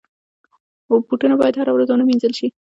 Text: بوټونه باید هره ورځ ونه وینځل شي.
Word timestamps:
بوټونه 1.07 1.35
باید 1.41 1.57
هره 1.59 1.71
ورځ 1.73 1.87
ونه 1.89 2.03
وینځل 2.05 2.33
شي. 2.39 2.47